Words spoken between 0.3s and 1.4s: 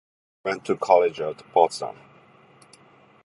He went to college